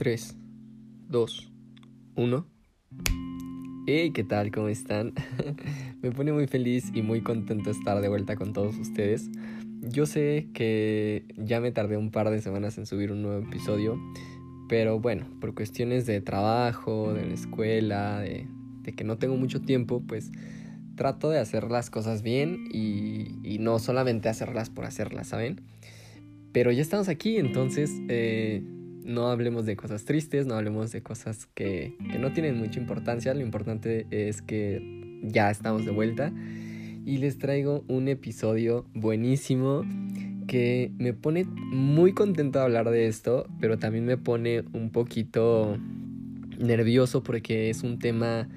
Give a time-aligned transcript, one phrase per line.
[0.00, 0.34] 3,
[1.10, 1.52] 2,
[2.16, 2.46] 1.
[3.86, 4.50] Hey, ¿qué tal?
[4.50, 5.12] ¿Cómo están?
[6.02, 9.28] Me pone muy feliz y muy contento estar de vuelta con todos ustedes.
[9.82, 14.00] Yo sé que ya me tardé un par de semanas en subir un nuevo episodio,
[14.70, 18.46] pero bueno, por cuestiones de trabajo, de la escuela, de,
[18.96, 20.32] que no tengo mucho tiempo, pues
[20.96, 25.60] trato de hacer las cosas bien y, no solamente hacerlas por hacerlas, ¿saben?
[26.52, 28.62] Pero ya estamos aquí, entonces eh,
[29.04, 33.40] no hablemos de cosas tristes, no hablemos de cosas que, no tienen mucha importancia, lo
[33.40, 36.32] importante es que ya estamos de vuelta.
[37.04, 39.84] Y les traigo un episodio buenísimo
[40.46, 45.78] que me pone muy contento de hablar de esto, pero también me pone un poquito
[46.58, 48.48] nervioso porque es un tema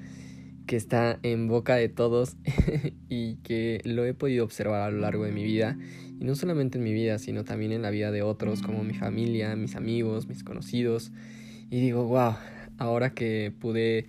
[0.66, 2.36] que está en boca de todos
[3.08, 5.76] y que lo he podido observar a lo largo de mi vida
[6.18, 8.94] y no solamente en mi vida, sino también en la vida de otros, como mi
[8.94, 11.12] familia, mis amigos, mis conocidos.
[11.70, 12.34] Y digo, wow,
[12.78, 14.06] ahora que pude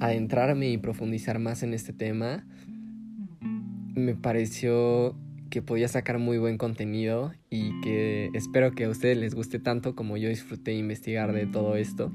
[0.00, 2.44] adentrarme y profundizar más en este tema,
[3.94, 5.16] me pareció
[5.50, 9.94] que podía sacar muy buen contenido y que espero que a ustedes les guste tanto
[9.94, 12.12] como yo disfruté investigar de todo esto.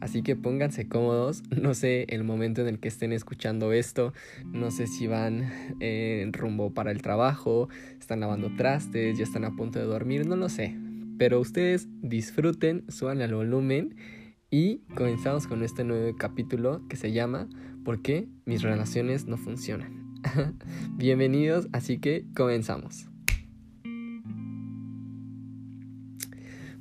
[0.00, 4.12] Así que pónganse cómodos, no sé el momento en el que estén escuchando esto,
[4.46, 7.68] no sé si van en rumbo para el trabajo,
[7.98, 10.76] están lavando trastes, ya están a punto de dormir, no lo sé.
[11.18, 13.96] Pero ustedes disfruten, suban al volumen
[14.50, 17.48] y comenzamos con este nuevo capítulo que se llama
[17.84, 20.14] ¿Por qué mis relaciones no funcionan?
[20.96, 23.08] Bienvenidos, así que comenzamos.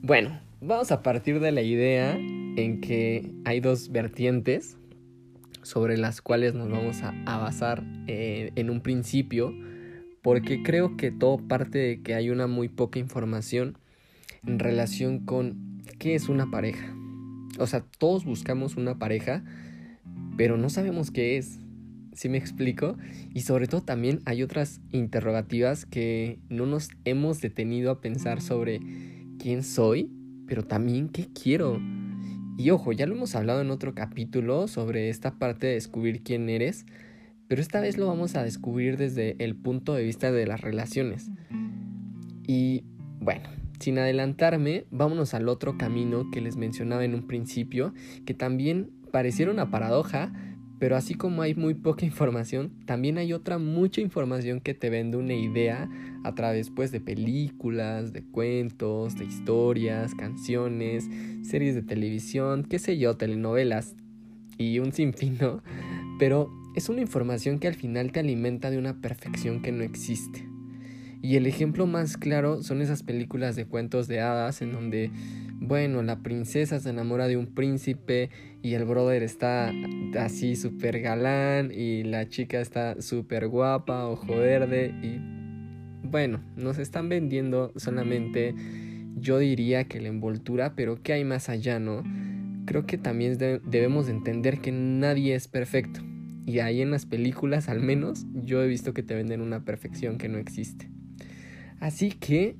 [0.01, 2.17] Bueno, vamos a partir de la idea
[2.57, 4.77] en que hay dos vertientes
[5.61, 9.53] sobre las cuales nos vamos a, basar eh, en un principio,
[10.23, 13.77] porque creo que todo parte de que hay una muy poca información
[14.45, 16.95] en relación con qué es una pareja.
[17.59, 19.43] O sea, todos buscamos una pareja,
[20.35, 21.59] pero no sabemos qué es.
[22.13, 22.97] ¿Sí me explico?
[23.35, 28.79] Y sobre todo también hay otras interrogativas que no nos hemos detenido a pensar sobre
[29.37, 30.09] quién soy,
[30.47, 31.79] pero también qué quiero.
[32.57, 36.49] Y ojo, ya lo hemos hablado en otro capítulo sobre esta parte de descubrir quién
[36.49, 36.87] eres,
[37.47, 41.29] pero esta vez lo vamos a descubrir desde el punto de vista de las relaciones.
[42.47, 42.83] Y
[43.19, 43.47] bueno,
[43.79, 47.93] sin adelantarme, vámonos al otro camino que les mencionaba en un principio,
[48.25, 50.33] que también pareciera una paradoja,
[50.79, 55.17] pero así como hay muy poca información, también hay otra mucha información que te vende
[55.17, 55.89] una idea
[56.23, 61.09] a través pues de películas, de cuentos, de historias, canciones,
[61.43, 63.95] series de televisión, qué sé yo, telenovelas
[64.57, 65.61] y un sinfín, ¿no?
[66.19, 70.47] Pero es una información que al final te alimenta de una perfección que no existe.
[71.21, 75.11] Y el ejemplo más claro son esas películas de cuentos de hadas en donde
[75.59, 78.29] bueno, la princesa se enamora de un príncipe
[78.61, 79.73] y el brother está
[80.19, 85.19] así súper galán y la chica está súper guapa, ojo verde y
[86.07, 88.53] bueno, nos están vendiendo solamente
[89.19, 92.03] yo diría que la envoltura, pero ¿qué hay más allá, no?
[92.65, 96.01] Creo que también debemos entender que nadie es perfecto.
[96.45, 100.17] Y ahí en las películas, al menos, yo he visto que te venden una perfección
[100.17, 100.89] que no existe.
[101.79, 102.55] Así que,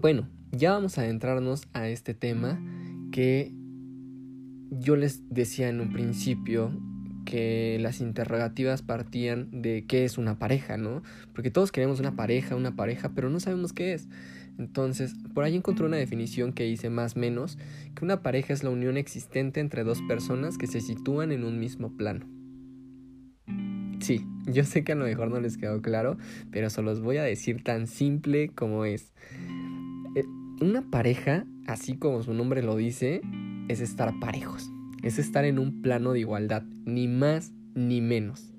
[0.00, 2.60] bueno, ya vamos a adentrarnos a este tema
[3.12, 3.52] que
[4.70, 6.72] yo les decía en un principio
[7.24, 11.02] que las interrogativas partían de qué es una pareja, ¿no?
[11.34, 14.08] Porque todos queremos una pareja, una pareja, pero no sabemos qué es.
[14.58, 17.58] Entonces, por ahí encontré una definición que hice más menos,
[17.94, 21.58] que una pareja es la unión existente entre dos personas que se sitúan en un
[21.58, 22.26] mismo plano.
[24.00, 26.16] Sí, yo sé que a lo mejor no les quedó claro,
[26.50, 29.12] pero se los voy a decir tan simple como es.
[30.14, 30.24] Eh,
[30.60, 33.20] una pareja, así como su nombre lo dice,
[33.68, 34.70] es estar parejos.
[35.02, 38.52] Es estar en un plano de igualdad, ni más ni menos.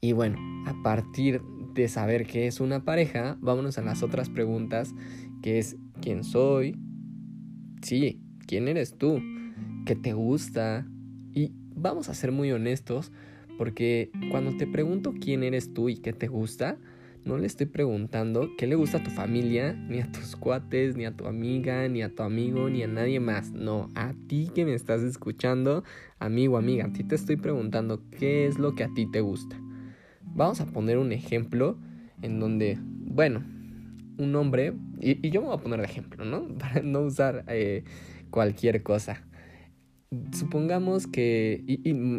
[0.00, 1.40] Y bueno, a partir
[1.74, 4.94] de saber qué es una pareja, vámonos a las otras preguntas,
[5.42, 6.76] que es ¿quién soy?
[7.82, 9.20] Sí, ¿quién eres tú?
[9.86, 10.86] ¿Qué te gusta?
[11.32, 13.12] Y vamos a ser muy honestos,
[13.58, 16.78] porque cuando te pregunto quién eres tú y qué te gusta,
[17.24, 21.06] no le estoy preguntando qué le gusta a tu familia, ni a tus cuates, ni
[21.06, 23.50] a tu amiga, ni a tu amigo, ni a nadie más.
[23.52, 25.84] No, a ti que me estás escuchando,
[26.18, 29.56] amigo, amiga, a ti te estoy preguntando qué es lo que a ti te gusta.
[30.20, 31.78] Vamos a poner un ejemplo
[32.20, 33.42] en donde, bueno,
[34.18, 36.46] un hombre, y, yo me voy a poner de ejemplo, ¿no?
[36.58, 37.84] Para no usar eh,
[38.30, 39.24] cualquier cosa.
[40.32, 41.64] Supongamos que,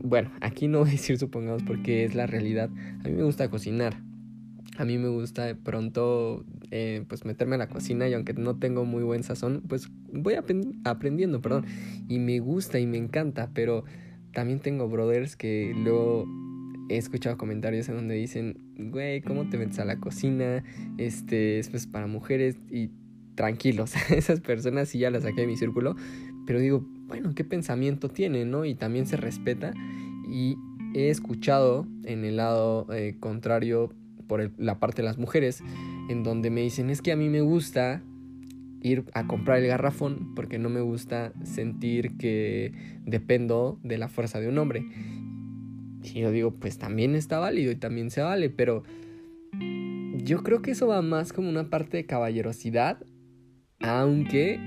[0.04, 2.70] bueno, aquí no voy a decir supongamos porque es la realidad.
[3.04, 3.96] A mí me gusta cocinar
[4.78, 8.58] a mí me gusta de pronto eh, pues meterme a la cocina y aunque no
[8.58, 11.66] tengo muy buen sazón, pues voy aprendiendo, perdón,
[12.08, 13.86] y me gusta y me encanta, pero
[14.34, 16.26] también tengo brothers que luego
[16.90, 20.64] he escuchado comentarios en donde dicen, güey, ¿cómo te metes a la cocina?
[20.98, 22.90] Este, es pues para mujeres y
[23.36, 25.96] tranquilos, esas personas sí ya las saqué de mi círculo,
[26.46, 28.66] pero digo, bueno, ¿qué pensamiento tiene, no?
[28.66, 29.74] Y también se respeta
[30.28, 30.56] y
[30.94, 33.94] he escuchado en el lado eh, contrario
[34.28, 35.62] por la parte de las mujeres,
[36.10, 38.02] en donde me dicen, es que a mí me gusta
[38.82, 42.72] ir a comprar el garrafón porque no me gusta sentir que
[43.04, 44.86] dependo de la fuerza de un hombre.
[46.04, 48.84] Y yo digo, pues también está válido y también se vale, pero
[50.24, 53.00] yo creo que eso va más como una parte de caballerosidad,
[53.80, 54.60] aunque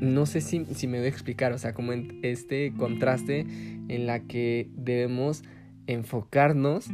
[0.00, 3.46] no sé si, si me voy a explicar, o sea, como en este contraste
[3.88, 5.42] en la que debemos
[5.86, 6.86] enfocarnos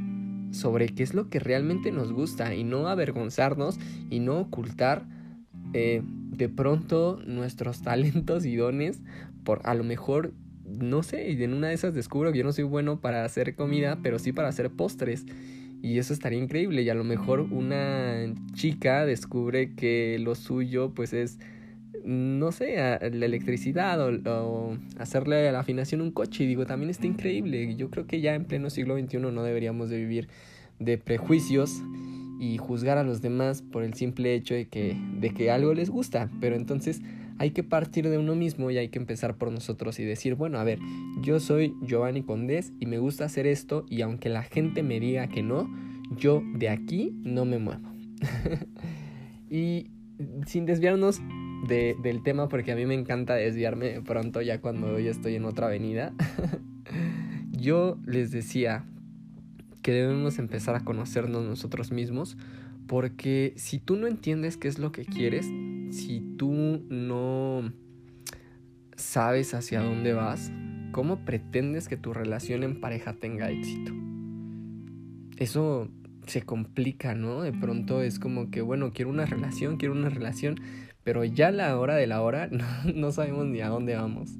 [0.50, 3.78] sobre qué es lo que realmente nos gusta y no avergonzarnos
[4.10, 5.06] y no ocultar
[5.72, 9.00] eh, de pronto nuestros talentos y dones
[9.44, 10.32] por a lo mejor
[10.64, 13.54] no sé, y en una de esas descubro que yo no soy bueno para hacer
[13.54, 15.26] comida, pero sí para hacer postres.
[15.82, 16.82] Y eso estaría increíble.
[16.82, 21.38] Y a lo mejor una chica descubre que lo suyo pues es,
[22.04, 26.44] no sé, la electricidad o, hacerle a la afinación un coche.
[26.44, 27.74] Y digo, también está increíble.
[27.76, 30.28] Yo creo que ya en pleno siglo XXI no deberíamos de vivir
[30.78, 31.82] de prejuicios
[32.40, 35.90] y juzgar a los demás por el simple hecho de que, de que algo les
[35.90, 36.30] gusta.
[36.40, 37.00] Pero entonces
[37.38, 40.58] hay que partir de uno mismo y hay que empezar por nosotros y decir, bueno,
[40.58, 40.78] a ver,
[41.22, 45.28] yo soy Giovanni Condés y me gusta hacer esto y aunque la gente me diga
[45.28, 45.68] que no,
[46.16, 47.88] yo de aquí no me muevo.
[49.50, 49.90] y
[50.46, 51.20] sin desviarnos
[51.66, 55.66] del tema, porque a mí me encanta desviarme pronto ya cuando ya estoy en otra
[55.66, 56.12] avenida,
[57.52, 58.84] yo les decía
[59.82, 62.36] que debemos empezar a conocernos nosotros mismos,
[62.86, 65.46] porque si tú no entiendes qué es lo que quieres,
[65.90, 67.72] si tú no
[68.96, 70.50] sabes hacia dónde vas,
[70.92, 73.92] ¿cómo pretendes que tu relación en pareja tenga éxito?
[75.36, 75.88] Eso
[76.26, 77.42] se complica, ¿no?
[77.42, 80.60] De pronto es como que, bueno, quiero una relación, quiero una relación,
[81.04, 82.48] pero ya la hora de la hora
[82.94, 84.30] no, sabemos ni a dónde vamos.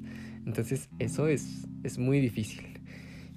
[0.45, 2.63] Entonces eso es, es muy difícil.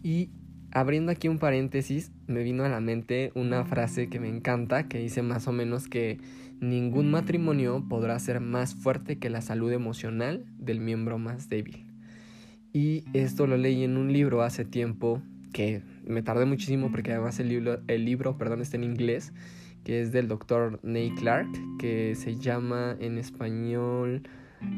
[0.02, 0.30] Y
[0.72, 4.98] abriendo aquí un paréntesis, me vino a la mente una frase que me encanta, que
[4.98, 6.18] dice más o menos que
[6.60, 11.86] ningún matrimonio podrá ser más fuerte que la salud emocional del miembro más débil.
[12.72, 17.40] Y esto lo leí en un libro hace tiempo que me tardé muchísimo porque además
[17.40, 19.32] el libro, el libro perdón, está en inglés,
[19.86, 21.46] que es del doctor Ney Clark,
[21.78, 24.28] que se llama en español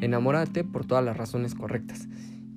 [0.01, 2.07] Enamórate por todas las razones correctas.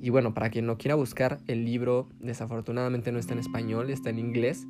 [0.02, 4.10] Y bueno, para quien no quiera buscar, el libro desafortunadamente no está en español, está
[4.10, 4.66] en inglés.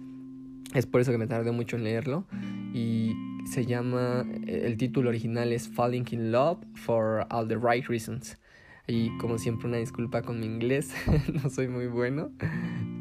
[0.74, 2.24] Es por eso que me tardé mucho en leerlo.
[2.72, 3.16] Y
[3.50, 8.38] se llama, el título original es Falling in Love for All the Right Reasons.
[8.86, 10.94] Y como siempre una disculpa con mi inglés,
[11.42, 12.30] no soy muy bueno,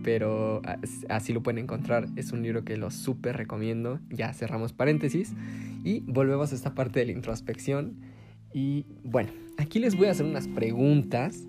[0.03, 0.61] pero
[1.09, 2.07] así lo pueden encontrar.
[2.15, 3.99] Es un libro que lo súper recomiendo.
[4.09, 5.33] Ya cerramos paréntesis
[5.83, 7.95] y volvemos a esta parte de la introspección.
[8.53, 11.47] Y bueno, aquí les voy a hacer unas preguntas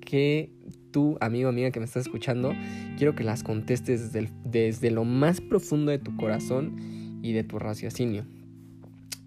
[0.00, 0.50] que
[0.90, 2.52] tú, amigo, amiga que me estás escuchando,
[2.96, 6.76] quiero que las contestes desde, desde lo más profundo de tu corazón
[7.22, 8.24] y de tu raciocinio.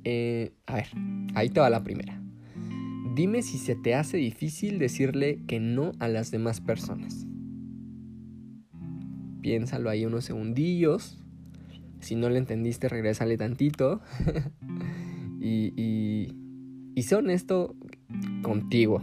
[0.03, 0.87] Eh, a ver,
[1.35, 2.21] ahí te va la primera.
[3.15, 7.26] Dime si se te hace difícil decirle que no a las demás personas.
[9.47, 11.17] Piénsalo ahí unos segundillos.
[12.01, 14.01] Si no le entendiste, regrésale tantito.
[15.39, 16.35] y, y,
[16.95, 17.73] y sé honesto
[18.41, 19.01] contigo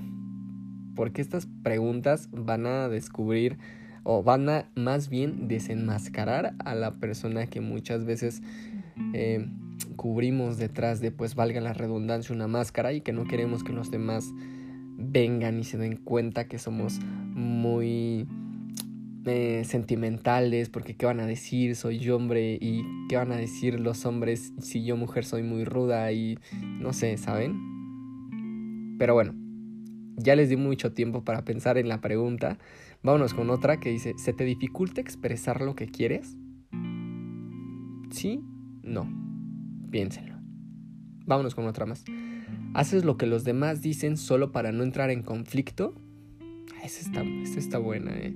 [0.94, 3.56] porque estas preguntas van a descubrir
[4.02, 8.42] o van a más bien desenmascarar a la persona que muchas veces
[9.14, 9.48] eh,
[9.96, 13.90] cubrimos detrás de, pues valga la redundancia, una máscara y que no queremos que los
[13.90, 14.30] demás
[14.98, 18.28] vengan y se den cuenta que somos muy
[19.26, 24.04] eh, sentimentales, porque qué van a decir, soy hombre, y qué van a decir los
[24.06, 26.38] hombres si yo mujer soy muy ruda y
[26.80, 28.96] no sé, ¿saben?
[28.98, 29.34] Pero bueno,
[30.16, 32.58] ya les di mucho tiempo para pensar en la pregunta.
[33.02, 36.36] Vámonos con otra que dice, ¿se te dificulta expresar lo que quieres?
[38.10, 38.40] ¿Sí?
[38.82, 39.08] No.
[39.90, 40.36] Piénsenlo.
[41.26, 42.04] Vámonos con otra más.
[42.74, 45.94] ¿Haces lo que los demás dicen solo para no entrar en conflicto?
[46.76, 48.34] Ah, esa está, esa está buena, ¿eh?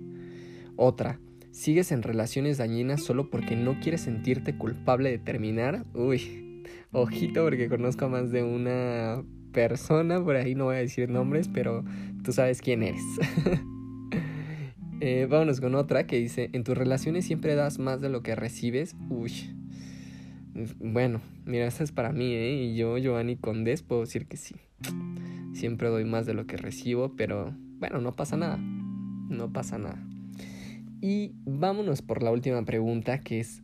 [0.81, 1.19] Otra.
[1.51, 5.85] ¿Sigues en relaciones dañinas solo porque no quieres sentirte culpable de terminar?
[5.93, 11.49] Uy, ojito porque conozco más de una persona, por ahí no voy a decir nombres,
[11.53, 11.85] pero
[12.23, 13.03] tú sabes quién eres.
[15.01, 18.37] eh, vámonos con otra que dice, en tus relaciones siempre das más de lo que
[18.37, 18.95] recibes.
[19.11, 19.33] Uy.
[20.79, 22.53] Bueno, mira, esta es para mí, ¿eh?
[22.53, 24.55] Y yo, Giovanni Condés, puedo decir que sí.
[25.55, 30.08] siempre doy más de lo que recibo, pero bueno, no pasa nada, no pasa nada.
[31.01, 33.63] Y vámonos por la última pregunta, que es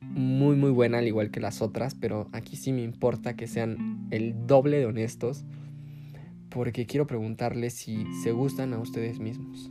[0.00, 4.08] muy muy buena, al igual que las otras, pero aquí sí me importa que sean
[4.10, 5.44] el doble de honestos,
[6.50, 9.70] porque quiero preguntarles si se gustan a ustedes mismos.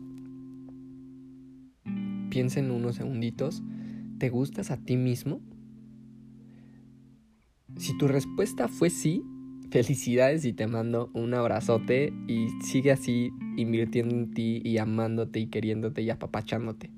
[2.30, 3.64] Piensen unos segunditos,
[4.20, 5.42] ¿te gustas a ti mismo?
[7.78, 9.24] Si tu respuesta fue sí,
[9.76, 15.48] felicidades y te mando un abrazote y sigue así invirtiendo en ti y amándote y
[15.48, 16.92] queriéndote y apapachándote.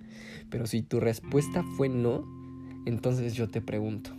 [0.52, 2.24] Pero si tu respuesta fue no,
[2.86, 4.12] entonces yo te pregunto,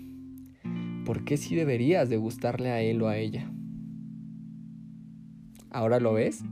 [1.06, 3.48] ¿por qué si deberías de gustarle a él o a ella?
[5.70, 6.42] ¿Ahora lo ves?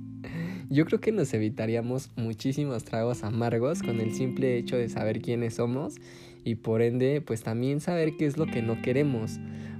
[0.70, 5.56] yo creo que nos evitaríamos muchísimos tragos amargos con el simple hecho de saber quiénes
[5.56, 5.96] somos
[6.44, 9.38] y por ende pues también saber qué es lo que no queremos.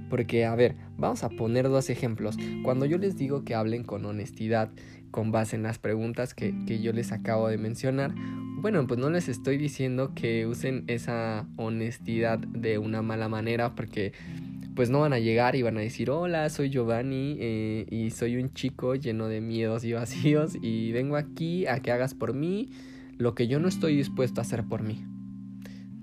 [0.09, 2.37] Porque, a ver, vamos a poner dos ejemplos.
[2.63, 4.69] Cuando yo les digo que hablen con honestidad
[5.11, 8.13] con base en las preguntas que, que, yo les acabo de mencionar,
[8.59, 14.13] bueno, pues no les estoy diciendo que usen esa honestidad de una mala manera porque
[14.77, 18.37] pues no van a llegar y van a decir, hola, soy Giovanni eh, y soy
[18.37, 22.69] un chico lleno de miedos y vacíos y vengo aquí a que hagas por mí
[23.17, 25.03] lo que yo no estoy dispuesto a hacer por mí.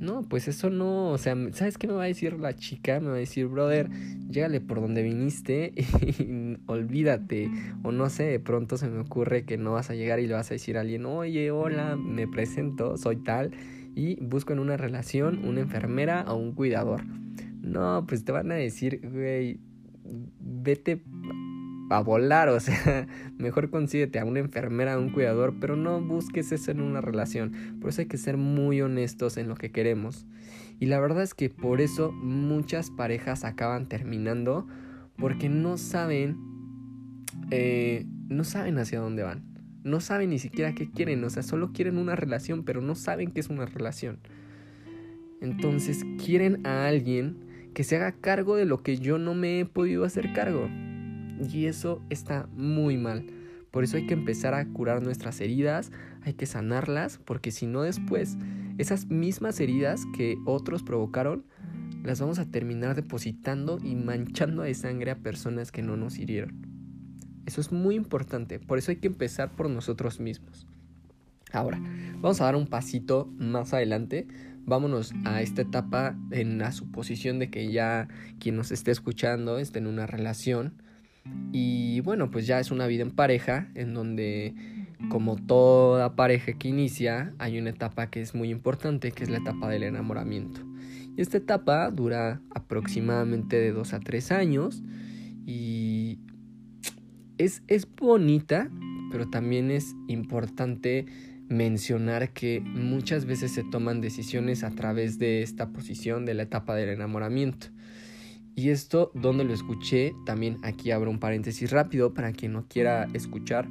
[0.04, 3.00] No, pues eso no, o sea, ¿sabes qué me va a decir la chica?
[3.00, 3.88] Me va a decir, brother,
[4.28, 7.50] llégale por donde viniste y olvídate.
[7.82, 10.34] O no sé, de pronto se me ocurre que no vas a llegar y le
[10.34, 13.52] vas a decir a alguien, oye, hola, me presento, soy tal,
[13.94, 17.02] y busco en una relación una enfermera o un cuidador.
[17.62, 19.58] No, pues te van a decir, güey,
[20.38, 21.00] vete
[21.90, 23.06] a volar, o sea,
[23.38, 27.78] mejor consíguete a una enfermera, a un cuidador, pero no busques eso en una relación.
[27.80, 30.26] Por eso hay que ser muy honestos en lo que queremos.
[30.80, 34.66] Y la verdad es que por eso muchas parejas acaban terminando
[35.16, 36.36] porque no saben,
[37.50, 39.44] eh, no saben hacia dónde van.
[39.84, 43.30] No saben ni siquiera qué quieren, o sea, solo quieren una relación, pero no saben
[43.30, 44.18] qué es una relación.
[45.42, 47.36] Entonces quieren a alguien
[47.74, 50.70] que se haga cargo de lo que yo no me he podido hacer cargo.
[51.52, 53.26] Y eso está muy mal.
[53.70, 55.90] Por eso hay que empezar a curar nuestras heridas,
[56.22, 58.36] hay que sanarlas, porque si no después,
[58.78, 61.44] esas mismas heridas que otros provocaron,
[62.04, 66.66] las vamos a terminar depositando y manchando de sangre a personas que no nos hirieron.
[67.46, 70.68] Eso es muy importante, por eso hay que empezar por nosotros mismos.
[71.52, 71.80] Ahora,
[72.20, 74.26] vamos a dar un pasito más adelante.
[74.66, 79.78] Vámonos a esta etapa en la suposición de que ya quien nos esté escuchando esté
[79.78, 80.82] en una relación
[81.52, 84.54] y bueno, pues ya es una vida en pareja, en donde
[85.08, 89.38] como toda pareja que inicia, hay una etapa que es muy importante, que es la
[89.38, 90.60] etapa del enamoramiento.
[91.16, 94.82] Y esta etapa dura aproximadamente de 2 a 3 años
[95.46, 96.18] y
[97.38, 98.70] es, es bonita,
[99.10, 101.06] pero también es importante
[101.48, 106.74] mencionar que muchas veces se toman decisiones a través de esta posición de la etapa
[106.74, 107.68] del enamoramiento.
[108.56, 113.08] Y esto, donde lo escuché, también aquí abro un paréntesis rápido para quien no quiera
[113.12, 113.68] escuchar,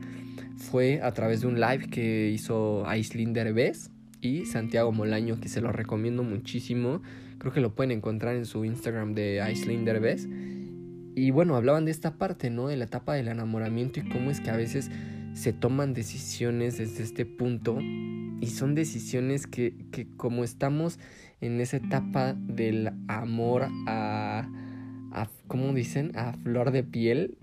[0.58, 5.62] fue a través de un live que hizo Aislinn Derbez y Santiago Molaño, que se
[5.62, 7.02] lo recomiendo muchísimo.
[7.38, 10.28] Creo que lo pueden encontrar en su Instagram de Aislinn Derbez.
[11.16, 12.68] Y bueno, hablaban de esta parte, ¿no?
[12.68, 14.90] De la etapa del enamoramiento y cómo es que a veces
[15.34, 21.00] se toman decisiones desde este punto y son decisiones que, que como estamos
[21.40, 24.48] en esa etapa del amor a
[25.14, 26.12] a, ¿cómo dicen?
[26.16, 27.38] A flor de piel,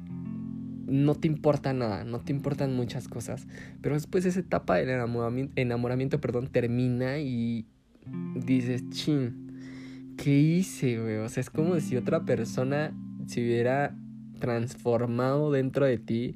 [0.87, 3.47] no te importa nada, no te importan muchas cosas.
[3.81, 7.65] Pero después esa etapa del enamoramiento, enamoramiento perdón, termina y
[8.35, 11.17] dices, chin, ¿qué hice, güey?
[11.19, 12.93] O sea, es como si otra persona
[13.27, 13.97] se hubiera
[14.41, 16.35] transformado dentro de ti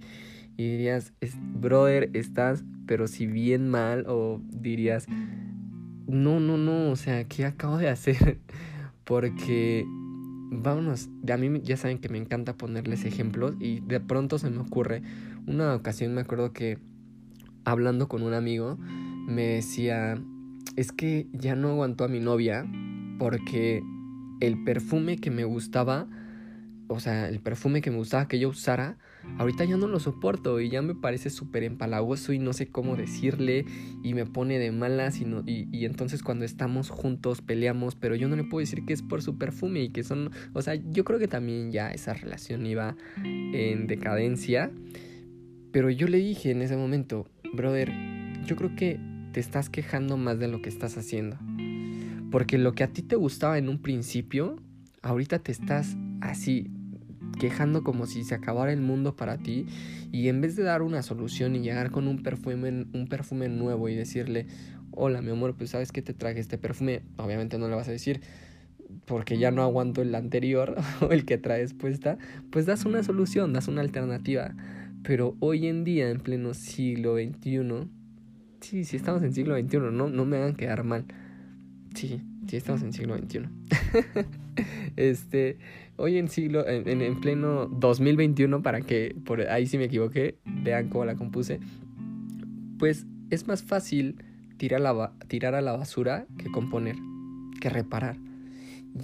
[0.56, 1.12] y dirías,
[1.54, 5.06] brother, estás, pero si bien mal, o dirías,
[6.06, 8.38] no, no, no, o sea, ¿qué acabo de hacer?
[9.04, 9.84] Porque
[10.62, 14.58] vámonos, a mí ya saben que me encanta ponerles ejemplos y de pronto se me
[14.58, 15.02] ocurre,
[15.46, 16.78] una ocasión me acuerdo que
[17.64, 18.76] hablando con un amigo
[19.26, 20.20] me decía,
[20.76, 22.66] es que ya no aguantó a mi novia
[23.18, 23.82] porque
[24.40, 26.08] el perfume que me gustaba
[26.88, 28.98] o sea, el perfume que me gustaba que yo usara,
[29.38, 32.96] ahorita ya no lo soporto y ya me parece súper empalagoso y no sé cómo
[32.96, 33.64] decirle
[34.02, 38.36] y me pone de malas y, y, entonces cuando estamos juntos peleamos, pero yo no
[38.36, 41.18] le puedo decir que es por su perfume y que son, o sea, yo creo
[41.18, 44.70] que también ya esa relación iba en decadencia,
[45.72, 47.92] pero yo le dije en ese momento, brother,
[48.46, 49.00] yo creo que
[49.32, 51.36] te estás quejando más de lo que estás haciendo.
[52.30, 54.56] Porque lo que a ti te gustaba en un principio,
[55.02, 56.70] ahorita te estás así
[57.36, 59.66] quejando como si se acabara el mundo para ti
[60.12, 63.88] y en vez de dar una solución y llegar con un perfume, un perfume nuevo
[63.88, 64.46] y decirle,
[64.90, 67.92] hola mi amor, pues sabes que te traje este perfume, obviamente no le vas a
[67.92, 68.20] decir
[69.06, 72.18] porque ya no aguanto el anterior o el que traes puesta,
[72.50, 74.54] pues das una solución, das una alternativa.
[75.02, 77.88] Pero hoy en día, en pleno siglo XXI,
[78.60, 81.04] sí, sí estamos en siglo XXI, no, no me hagan quedar mal.
[81.94, 83.40] Sí, sí estamos en siglo XXI.
[84.96, 85.58] este,
[85.96, 90.88] hoy en siglo, en, en, pleno 2021, para que por ahí sí me equivoqué, vean
[90.88, 91.60] cómo la compuse,
[92.78, 94.16] pues es más fácil
[94.56, 96.96] tirar, la, tirar a la basura que componer,
[97.60, 98.16] que reparar.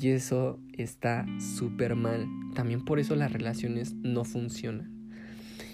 [0.00, 1.26] Y eso está
[1.56, 2.28] súper mal.
[2.54, 4.90] También por eso las relaciones no funcionan.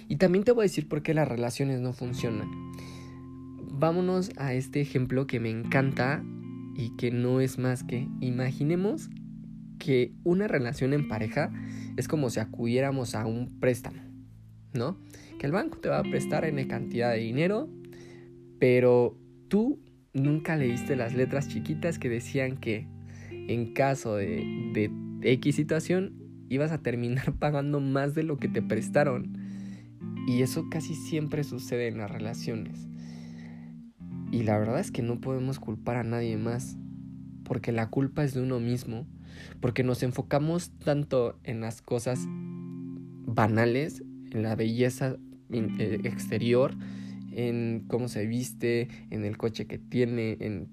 [0.08, 2.48] Y también te voy a decir por qué las relaciones no funcionan.
[3.72, 6.24] Vámonos a este ejemplo que me encanta
[6.74, 9.10] y que no es más que imaginemos
[9.86, 11.52] que una relación en pareja
[11.96, 14.02] es como si acudiéramos a un préstamo,
[14.74, 14.98] ¿no?
[15.38, 17.70] Que el banco te va a prestar en cantidad de dinero,
[18.58, 19.16] pero
[19.46, 19.80] tú
[20.12, 22.88] nunca leíste las letras chiquitas que decían que
[23.30, 24.90] en caso de, de
[25.34, 29.38] X situación ibas a terminar pagando más de lo que te prestaron.
[30.26, 32.88] Y eso casi siempre sucede en las relaciones.
[34.32, 36.76] Y la verdad es que no podemos culpar a nadie más,
[37.44, 39.06] porque la culpa es de uno mismo,
[39.60, 42.20] porque nos enfocamos tanto en las cosas
[43.26, 45.16] banales, en la belleza
[45.50, 46.74] eh, exterior,
[47.32, 50.68] en cómo se viste, en el coche que tiene, en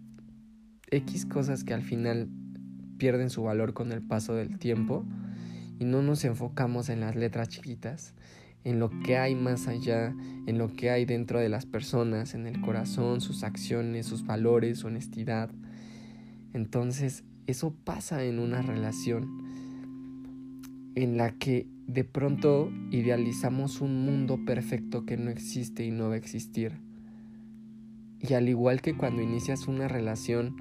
[0.91, 2.29] X cosas que al final
[2.97, 5.05] pierden su valor con el paso del tiempo
[5.79, 8.13] y no nos enfocamos en las letras chiquitas,
[8.63, 10.15] en lo que hay más allá,
[10.47, 14.79] en lo que hay dentro de las personas, en el corazón, sus acciones, sus valores,
[14.79, 15.49] su honestidad.
[16.53, 19.43] Entonces, eso pasa en una relación
[20.95, 26.15] en la que de pronto idealizamos un mundo perfecto que no existe y no va
[26.15, 26.73] a existir.
[28.19, 30.55] Y al igual que cuando inicias una relación,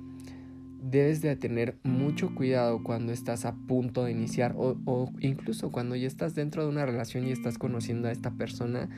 [0.83, 5.95] debes de tener mucho cuidado cuando estás a punto de iniciar o, o, incluso cuando
[5.95, 8.89] ya estás dentro de una relación y estás conociendo a esta persona,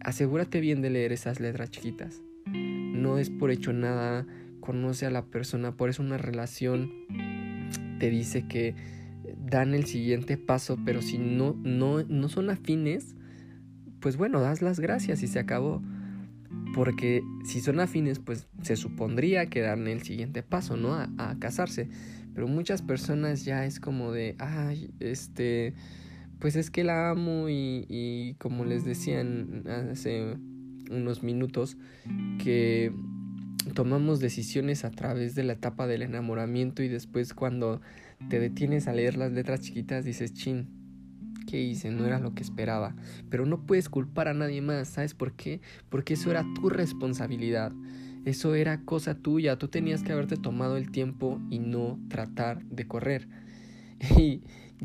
[0.00, 2.20] asegúrate bien de leer esas letras chiquitas.
[2.46, 4.26] No es por hecho nada,
[4.68, 6.92] conoce a la persona, por eso una relación
[7.98, 8.74] te dice que
[9.46, 13.16] dan el siguiente paso, pero si no, no, no son afines,
[13.98, 15.82] pues bueno, das las gracias y se acabó.
[16.74, 20.92] Porque si son afines, pues se supondría que dan el siguiente paso, ¿no?
[20.92, 21.88] A, casarse.
[22.34, 25.72] Pero muchas personas ya es como de, ay, este,
[26.40, 30.36] pues es que la amo y, y como les decían hace
[30.90, 31.78] unos minutos,
[32.44, 32.92] que
[33.74, 37.80] tomamos decisiones a través de la etapa del enamoramiento y después cuando
[38.28, 40.68] te detienes a leer las letras chiquitas dices, chin,
[41.46, 41.90] ¿qué hice?
[41.90, 42.94] No era lo que esperaba.
[43.30, 45.60] Pero no puedes culpar a nadie más, ¿sabes por qué?
[45.88, 47.72] Porque eso era tu responsabilidad.
[48.24, 52.86] Eso era cosa tuya, tú tenías que haberte tomado el tiempo y no tratar de
[52.86, 53.28] correr.
[54.16, 54.42] Y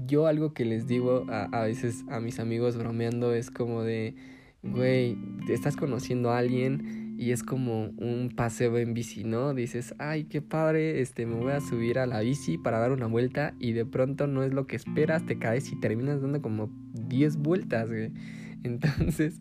[0.08, 4.15] yo algo que les digo a, a veces a mis amigos bromeando es como de,
[4.63, 5.17] güey,
[5.50, 9.54] estás conociendo a alguien y es como un paseo en bici, ¿no?
[9.54, 13.06] Dices, ay, qué padre, este, me voy a subir a la bici para dar una
[13.08, 16.69] vuelta y de pronto no es lo que esperas, te caes y terminas dando como
[16.93, 18.12] 10 vueltas, güey.
[18.63, 19.39] Entonces,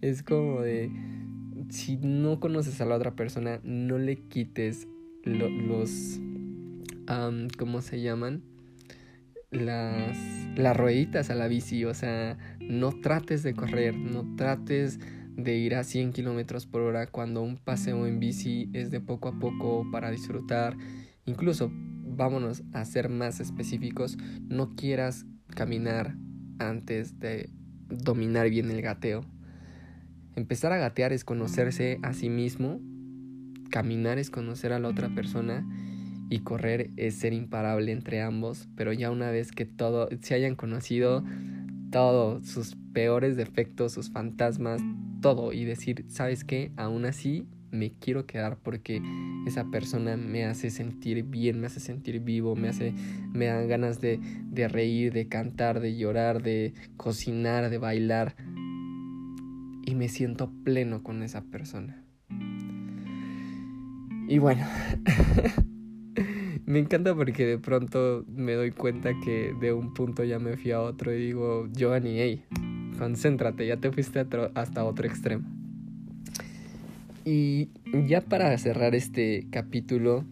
[0.00, 0.90] es como de,
[1.68, 4.88] si no conoces a la otra persona, no le quites
[5.24, 6.20] los,
[7.58, 8.42] ¿cómo se llaman?
[9.50, 10.16] Las,
[10.56, 15.00] las rueditas a la bici, o sea, no trates de correr, no trates
[15.36, 19.28] de ir a 100 kilómetros por hora cuando un paseo en bici es de poco
[19.28, 20.76] a poco para disfrutar.
[21.26, 26.16] Incluso, vámonos a ser más específicos, no quieras caminar
[26.58, 27.50] antes de
[27.88, 29.24] dominar bien el gateo.
[30.36, 32.80] Empezar a gatear es conocerse a sí mismo,
[33.70, 35.66] caminar es conocer a la otra persona
[36.28, 40.54] y correr es ser imparable entre ambos, pero ya una vez que todo se hayan
[40.54, 41.24] conocido
[41.90, 44.80] todo, sus peores defectos, sus fantasmas,
[45.20, 46.72] todo y decir, ¿sabes qué?
[46.76, 49.00] Aún así me quiero quedar porque
[49.46, 52.92] esa persona me hace sentir bien, me hace sentir vivo, me hace,
[53.32, 54.18] me dan ganas de,
[54.50, 58.34] de reír, de cantar, de llorar, de cocinar, de bailar.
[59.86, 62.04] Y me siento pleno con esa persona.
[64.28, 64.64] Y bueno,
[66.66, 70.70] me encanta porque de pronto me doy cuenta que de un punto ya me fui
[70.70, 72.44] a otro y digo, Giovanni, hey,
[73.00, 75.48] concéntrate, ya te fuiste hasta otro extremo.
[77.24, 77.70] Y
[78.06, 80.24] ya para cerrar este capítulo,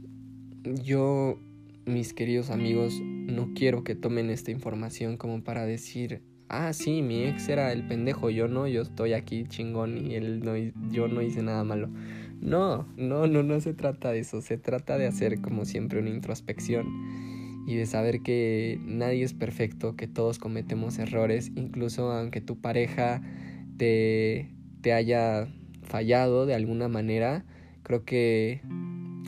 [0.84, 1.38] yo,
[1.86, 7.24] mis queridos amigos, no quiero que tomen esta información como para decir, ah, sí, mi
[7.24, 10.54] ex era el pendejo, yo no, yo estoy aquí chingón y él no,
[10.90, 11.88] yo no hice nada malo.
[12.40, 16.10] No, no, no, no se trata de eso, se trata de hacer como siempre una
[16.10, 16.86] introspección
[17.68, 23.20] y de saber que nadie es perfecto, que todos cometemos errores, incluso aunque tu pareja
[23.76, 24.48] te,
[24.80, 25.48] te haya
[25.82, 27.44] fallado de alguna manera,
[27.82, 28.62] creo que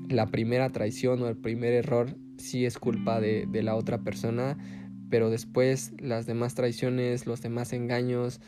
[0.08, 4.56] la primera traición o el primer error sí es culpa de, de la otra persona,
[5.10, 8.40] pero después las demás traiciones, los demás engaños,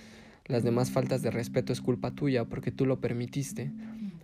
[0.46, 3.70] las demás faltas de respeto es culpa tuya porque tú lo permitiste.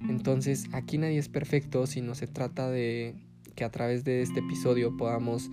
[0.01, 3.17] Entonces aquí nadie es perfecto, sino se trata de
[3.59, 5.51] que a través de este episodio podamos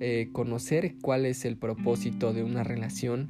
[0.00, 3.28] eh, conocer cuál es el propósito de una relación,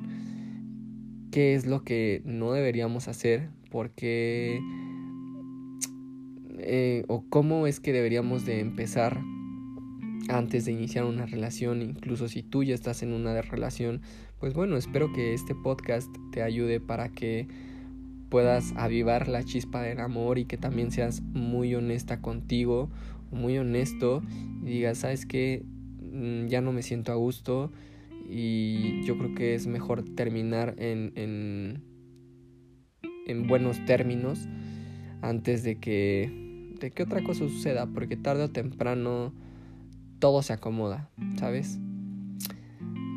[1.31, 4.63] qué es lo que no deberíamos hacer, porque
[6.57, 9.21] eh, o cómo es que deberíamos de empezar
[10.31, 14.01] antes de iniciar una relación, incluso si tú ya estás en una relación,
[14.41, 17.47] pues bueno, espero que este podcast te ayude para que
[18.31, 22.89] puedas avivar la chispa del amor y que también seas muy honesta contigo,
[23.35, 24.23] muy honesto
[24.63, 25.65] y digas, sabes que
[26.01, 27.73] mm, ya no me siento a gusto
[28.29, 31.83] y yo creo que es mejor terminar en, en,
[33.27, 34.49] en buenos términos
[35.21, 39.35] antes de que, de que otra cosa suceda, porque tarde o temprano
[40.19, 41.79] todo se acomoda, ¿sabes?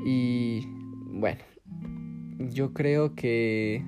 [0.05, 0.61] Y
[1.11, 1.41] bueno,
[2.39, 3.83] yo creo que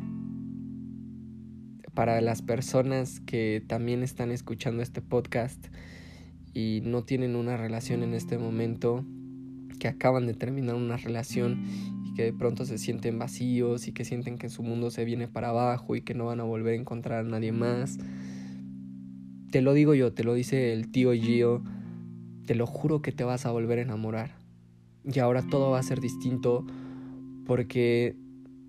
[1.94, 5.68] para las personas que también están escuchando este podcast
[6.54, 9.06] y no tienen una relación en este momento,
[9.80, 11.64] que acaban de terminar una relación
[12.06, 15.28] y que de pronto se sienten vacíos y que sienten que su mundo se viene
[15.28, 17.98] para abajo y que no van a volver a encontrar a nadie más.
[19.52, 21.64] Te lo digo yo, te lo dice el tío Gio
[22.50, 24.32] te lo juro que te vas a volver a enamorar.
[25.04, 26.66] Y ahora todo va a ser distinto
[27.46, 28.16] porque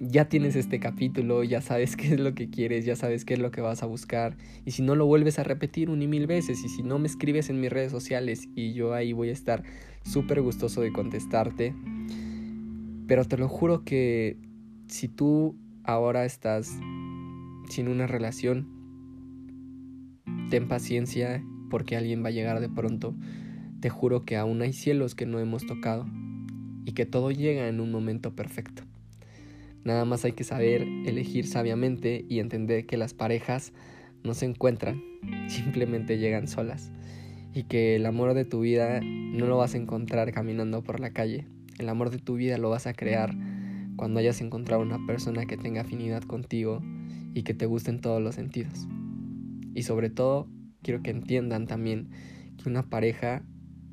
[0.00, 3.40] ya tienes este capítulo, ya sabes qué es lo que quieres, ya sabes qué es
[3.40, 4.36] lo que vas a buscar.
[4.64, 7.06] Y si no lo vuelves a repetir un y mil veces, y si no me
[7.06, 9.62] escribes en mis redes sociales, y yo ahí voy a estar
[10.04, 11.74] súper gustoso de contestarte.
[13.06, 14.36] Pero te lo juro que
[14.88, 16.70] si tú ahora estás
[17.68, 18.68] sin una relación,
[20.50, 23.14] ten paciencia porque alguien va a llegar de pronto
[23.80, 26.06] te juro que aún hay cielos que no hemos tocado
[26.84, 28.82] y que todo llega en un momento perfecto.
[29.84, 33.72] Nada más hay que saber elegir sabiamente y entender que las parejas
[34.22, 35.02] no se encuentran,
[35.48, 36.92] simplemente llegan solas
[37.54, 41.10] y que el amor de tu vida no lo vas a encontrar caminando por la
[41.10, 41.46] calle.
[41.78, 43.34] El amor de tu vida lo vas a crear
[43.96, 46.82] cuando hayas encontrado una persona que tenga afinidad contigo
[47.34, 48.86] y que te guste en todos los sentidos.
[49.74, 50.48] Y sobre todo,
[50.82, 52.10] quiero que entiendan también
[52.62, 53.42] que una pareja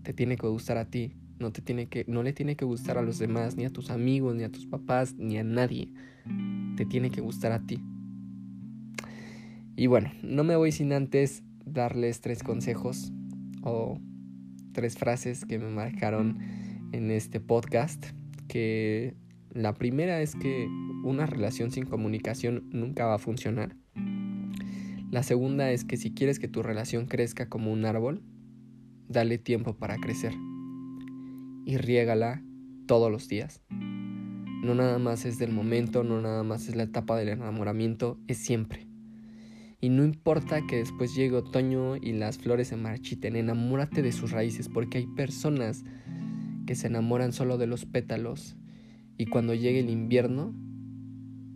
[0.04, 2.97] te tiene que gustar a ti, no te tiene que no le tiene que gustar
[2.97, 5.91] a los demás, ni a tus amigos, ni a tus papás, ni a nadie.
[6.76, 7.80] Te tiene que gustar a ti.
[9.76, 13.12] Y bueno, no me voy sin antes darles tres consejos
[13.62, 14.00] o
[14.73, 16.39] tres frases que me marcaron
[16.91, 18.04] en este podcast,
[18.47, 19.15] que
[19.52, 20.67] la primera es que
[21.04, 23.76] una relación sin comunicación nunca va a funcionar.
[25.12, 28.23] La segunda es que si quieres que tu relación crezca como un árbol,
[29.08, 30.34] dale tiempo para crecer
[31.68, 32.42] y riégala
[32.88, 33.62] todos los días.
[33.70, 38.38] No nada más es del momento, no nada más es la etapa del enamoramiento, es
[38.38, 38.88] siempre.
[39.82, 44.32] Y no importa que después llegue otoño y las flores se marchiten, enamórate de sus
[44.32, 45.84] raíces porque hay personas
[46.66, 48.56] que se enamoran solo de los pétalos
[49.18, 50.56] y cuando llegue el invierno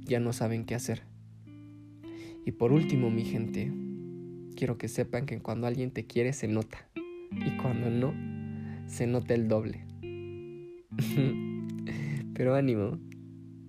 [0.02, 1.04] ya no saben qué hacer.
[2.46, 3.72] Y por último, mi gente,
[4.58, 6.90] quiero que sepan que cuando alguien te quiere se nota
[7.32, 8.14] y cuando no,
[8.88, 9.91] se nota el doble.
[12.34, 13.00] Pero ánimo,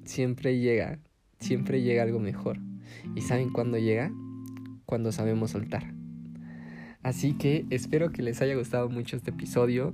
[0.05, 0.99] siempre llega,
[1.39, 2.59] siempre llega algo mejor.
[3.15, 4.13] ¿Y saben cuándo llega?
[4.87, 5.95] Cuando sabemos soltar.
[7.03, 9.93] Así que espero que les haya gustado mucho este episodio.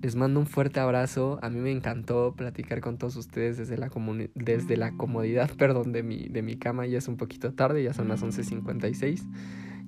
[0.00, 1.40] Les mando un fuerte abrazo.
[1.42, 3.90] A mí me encantó platicar con todos ustedes desde la,
[4.34, 6.86] desde la comodidad perdón, de, mi, de mi cama.
[6.86, 9.26] Ya es un poquito tarde, ya son las 11.56.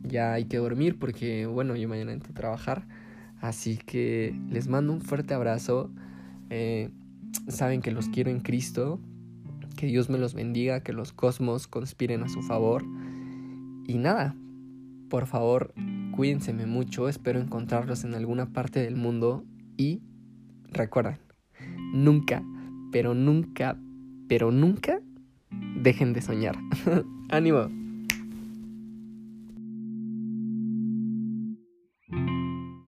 [0.02, 2.88] Ya hay que dormir porque, bueno, yo mañana entro a trabajar.
[3.40, 5.92] Así que les mando un fuerte abrazo.
[6.50, 6.90] Eh,
[7.48, 9.00] saben que los quiero en Cristo.
[9.76, 12.84] Que Dios me los bendiga, que los cosmos conspiren a su favor.
[13.86, 14.36] Y nada,
[15.08, 15.72] por favor,
[16.14, 17.08] cuídense mucho.
[17.08, 19.44] Espero encontrarlos en alguna parte del mundo.
[19.76, 20.02] Y
[20.70, 21.16] recuerden,
[21.94, 22.42] nunca,
[22.92, 23.78] pero nunca,
[24.28, 25.00] pero nunca
[25.82, 26.56] dejen de soñar.
[27.30, 27.79] Ánimo.